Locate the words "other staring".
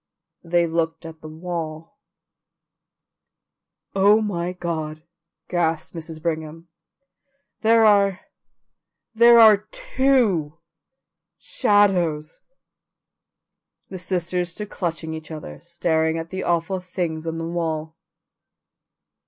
15.29-16.17